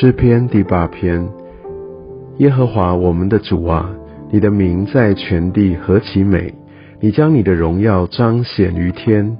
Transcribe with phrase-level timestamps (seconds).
[0.00, 1.28] 诗篇第八篇，
[2.36, 3.90] 耶和华我们的主啊，
[4.30, 6.54] 你的名在全地何其美！
[7.00, 9.36] 你将你的荣耀彰显于天。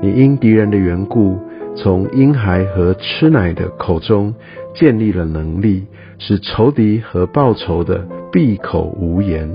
[0.00, 1.36] 你因敌人的缘故，
[1.74, 4.32] 从婴孩和吃奶的口中
[4.76, 5.84] 建立了能力，
[6.20, 9.50] 使仇敌和报仇的闭口无言。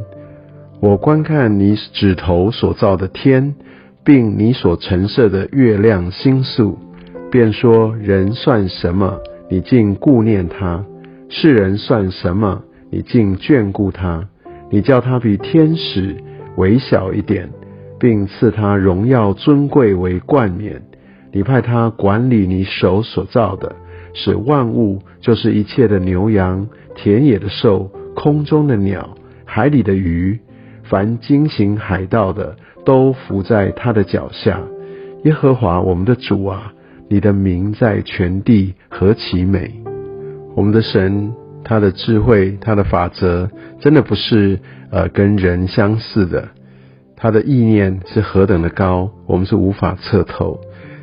[0.81, 3.55] 我观看你指头所造的天，
[4.03, 6.77] 并你所陈设的月亮星宿，
[7.31, 9.17] 便说：人算什么？
[9.51, 10.85] 你竟顾念他，
[11.27, 12.63] 世人算什么？
[12.89, 14.29] 你竟眷顾他？
[14.69, 16.15] 你叫他比天使
[16.55, 17.49] 微小一点，
[17.99, 20.81] 并赐他荣耀尊贵为冠冕。
[21.33, 23.75] 你派他管理你手所造的，
[24.13, 30.39] 使万物，就是一切的牛羊、田野的兽、空中的鸟、海里的鱼，
[30.83, 34.61] 凡惊醒海道的，都伏在他的脚下。
[35.25, 36.71] 耶和华我们的主啊！
[37.11, 39.69] 你的名在全地何其美！
[40.55, 43.49] 我们的神，他的智慧，他的法则，
[43.81, 44.57] 真的不是
[44.91, 46.47] 呃跟人相似的。
[47.17, 50.61] 他的意念是何等的高，我们是无法测透。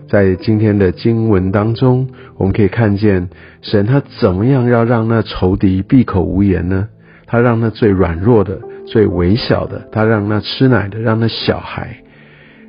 [0.08, 3.28] 在今天的经文当中，我们可以看见
[3.60, 6.88] 神他怎么样要让那仇敌闭口无言呢？
[7.26, 11.98] 他让那最软弱的、最微小的，他让那吃奶的，让那小孩。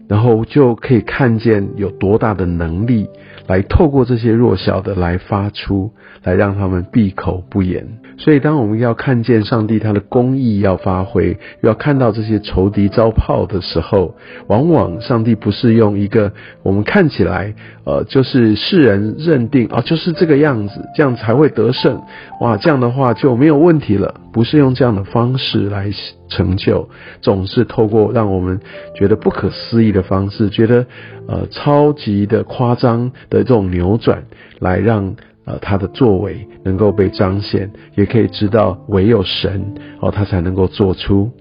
[0.09, 3.07] 然后就可以看见有多大的能力，
[3.49, 7.97] 来透过这些弱小的来发出，来让他们闭口不言。
[8.19, 14.13] 所以，当我们要看见上帝他的公义要发挥，要看到这些仇敌遭炮的时候，
[14.47, 22.01] 往往上帝不是用一个我们看起来，呃，就是世人认定啊，就是这个样子，这样才会得胜。
[22.41, 24.13] 哇，这样的话就没有问题了。
[24.33, 25.89] 不是用这样的方式来
[26.27, 26.87] 成就，
[27.21, 28.59] 总是透过让我们
[28.95, 30.85] 觉得不可思议的方式，觉得
[31.27, 34.25] 呃超级的夸张的这种扭转，
[34.59, 41.31] 来让呃他的作为能够被彰显，也可以知道唯有神哦，他才能够做出。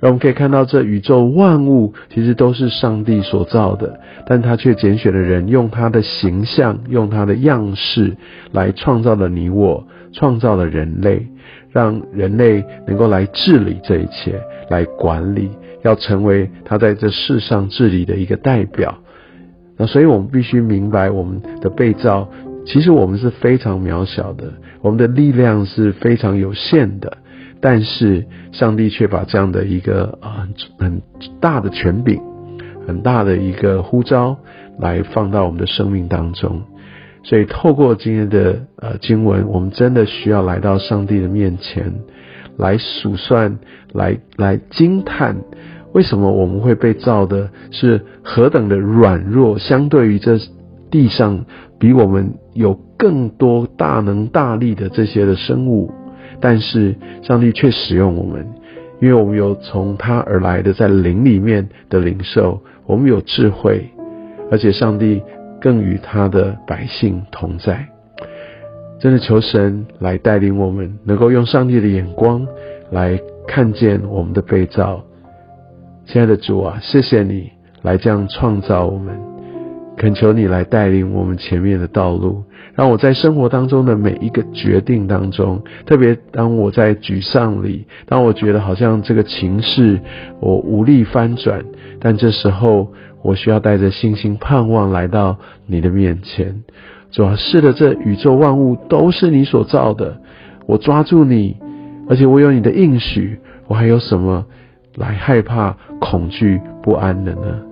[0.00, 8.16] 让我们可以看到，这宇宙万物其实都是上帝所造的，但他却拣选了人，用他的形象，用他的样式
[8.50, 11.26] 来创造了你我，创造了人类。
[11.70, 14.38] 让人类能够来治理这一切，
[14.68, 15.50] 来管理，
[15.82, 18.94] 要成为他在这世上治理的一个代表。
[19.78, 22.28] 那所以我们必须明白，我们的被造，
[22.64, 27.18] 其实我们是非常渺小的，我们的力量是非常有限的。
[27.60, 31.00] 但是上帝却把这样的一个啊很
[31.40, 32.20] 大的权柄，
[32.88, 34.36] 很大的一个呼召，
[34.80, 36.62] 来放到我们的生命当中。
[37.22, 41.92] 所以，透过今天的呃经文，我们真的需要来到上帝的面前，
[42.56, 43.60] 来数算，
[43.92, 45.36] 来来惊叹，
[45.92, 50.36] 为什么我们会被造的是何等的软弱，相对于这
[50.92, 51.44] 地上
[51.80, 55.90] 比我们有更多大能大力的这些的生物，
[56.40, 58.46] 但是上帝却使用我们，
[59.00, 63.90] 因为我们有从他而来的在灵里面的灵兽，我们有智慧，
[64.52, 65.20] 而且上帝。
[65.62, 67.86] 更与他的百姓同在，
[68.98, 72.44] 真的求神来带领我们，能够用上帝的眼光
[72.90, 73.16] 来
[73.46, 75.04] 看见我们的被造。
[76.04, 77.52] 亲爱的主啊，谢谢你
[77.82, 79.14] 来这样创造我们，
[80.02, 82.42] 恳求你来带领我们前面的道路，
[82.74, 90.00] 让我在生活当中的每一个决定当中，特别当我在沮丧里，当我觉得好像这个情势
[90.40, 91.64] 我无力翻转，
[92.00, 92.92] 但这时候。
[93.24, 96.64] 我需要带着信心盼望来到你的面前，
[97.12, 100.16] 主啊，是的，这宇宙万物都是你所造的。
[100.66, 101.56] 我抓住你，
[102.08, 103.38] 而且我有你的应许，
[103.68, 104.44] 我还有什么
[104.96, 107.71] 来害怕、恐惧、不安的呢？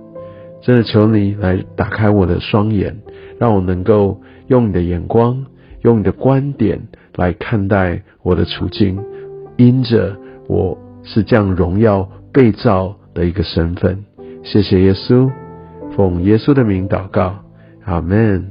[0.61, 2.95] 真的求你来打开我的双眼，
[3.39, 5.45] 让我能够用你的眼光、
[5.81, 9.03] 用你的观点来看待我的处境，
[9.57, 10.15] 因着
[10.47, 14.05] 我是这样荣耀被造的一个身份。
[14.43, 15.31] 谢谢耶稣。
[15.95, 17.43] 奉耶稣的名祷告，
[17.83, 18.50] 阿门。